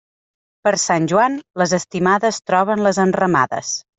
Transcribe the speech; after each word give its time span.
Per 0.67 0.71
Sant 0.83 1.05
Joan, 1.11 1.35
les 1.63 1.75
estimades 1.79 2.41
troben 2.53 2.83
les 2.87 3.03
enramades. 3.07 3.75